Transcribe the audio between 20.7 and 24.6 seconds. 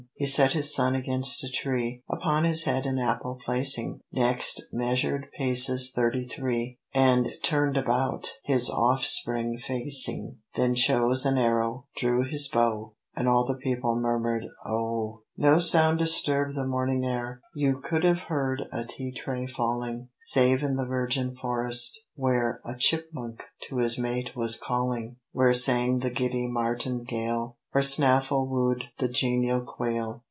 the virgin forest, where A chipmunk to his mate was